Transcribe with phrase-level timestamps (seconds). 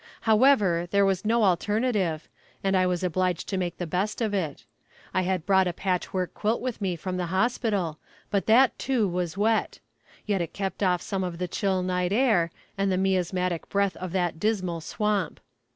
[0.21, 2.27] However, there was no alternative,
[2.63, 4.65] and I was obliged to make the best of it.
[5.13, 7.99] I had brought a patch work quilt with me from the hospital,
[8.31, 9.77] but that, too, was wet.
[10.25, 14.11] Yet it kept off some of the chill night air, and the miasmatic breath of
[14.13, 15.39] that "dismal swamp."